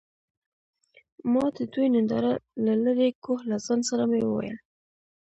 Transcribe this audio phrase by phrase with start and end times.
[1.31, 2.33] ما د دوي ننداره
[2.65, 4.57] له لرې کوه له ځان سره مې وويل.